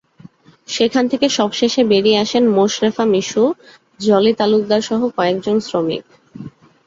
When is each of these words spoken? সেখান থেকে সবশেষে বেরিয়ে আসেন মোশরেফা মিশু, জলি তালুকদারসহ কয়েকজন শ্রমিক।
সেখান 0.67 1.03
থেকে 1.07 1.27
সবশেষে 1.29 1.81
বেরিয়ে 1.83 2.21
আসেন 2.21 2.43
মোশরেফা 2.49 3.05
মিশু, 3.05 3.43
জলি 3.99 4.33
তালুকদারসহ 4.39 5.01
কয়েকজন 5.17 5.55
শ্রমিক। 5.59 6.05